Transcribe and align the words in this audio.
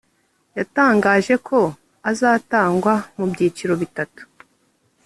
yatangaje 0.57 1.33
ko 1.47 1.59
azatangwa 2.09 2.93
mu 3.17 3.25
byiciro 3.31 3.73
bitatu 3.81 4.21